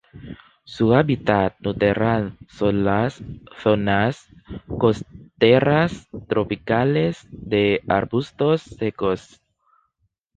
[0.63, 3.21] Su hábitat natural son las
[3.61, 4.25] zonas
[4.79, 9.43] costeras tropicales de arbustos secos.